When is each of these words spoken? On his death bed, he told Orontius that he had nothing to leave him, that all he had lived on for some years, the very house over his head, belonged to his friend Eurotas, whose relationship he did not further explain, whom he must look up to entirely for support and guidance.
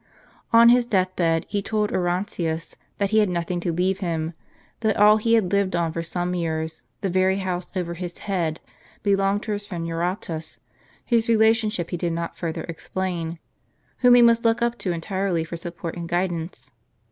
On 0.51 0.69
his 0.69 0.87
death 0.87 1.15
bed, 1.15 1.45
he 1.47 1.61
told 1.61 1.91
Orontius 1.91 2.75
that 2.97 3.11
he 3.11 3.19
had 3.19 3.29
nothing 3.29 3.59
to 3.59 3.71
leave 3.71 3.99
him, 3.99 4.33
that 4.79 4.97
all 4.97 5.17
he 5.17 5.35
had 5.35 5.51
lived 5.51 5.75
on 5.75 5.93
for 5.93 6.01
some 6.01 6.33
years, 6.33 6.81
the 7.01 7.07
very 7.07 7.35
house 7.37 7.71
over 7.75 7.93
his 7.93 8.17
head, 8.17 8.59
belonged 9.03 9.43
to 9.43 9.51
his 9.51 9.67
friend 9.67 9.85
Eurotas, 9.85 10.57
whose 11.09 11.29
relationship 11.29 11.91
he 11.91 11.97
did 11.97 12.13
not 12.13 12.35
further 12.35 12.63
explain, 12.63 13.37
whom 13.99 14.15
he 14.15 14.23
must 14.23 14.43
look 14.43 14.63
up 14.63 14.75
to 14.79 14.91
entirely 14.91 15.43
for 15.43 15.55
support 15.55 15.95
and 15.95 16.09
guidance. 16.09 16.71